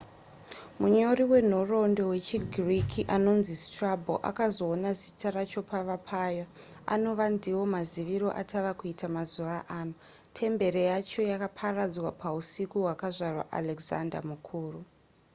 munyori 0.79 1.23
wenhoroondo 1.31 2.03
wechigiriki 2.11 3.01
anonzi 3.15 3.53
strabo 3.65 4.13
akazoona 4.29 4.89
zita 4.99 5.27
racho 5.37 5.61
pava 5.71 5.97
paya 6.09 6.45
anova 6.93 7.25
ndivo 7.35 7.63
maziviro 7.75 8.27
atava 8.41 8.71
kuita 8.79 9.05
mazuva 9.17 9.57
ano 9.79 9.93
temberi 10.37 10.81
yacho 10.91 11.21
yakaparadzwa 11.31 12.09
pausiku 12.21 12.75
hwakazvarwa 12.83 13.43
alexander 13.59 14.21
mukuru 14.31 14.79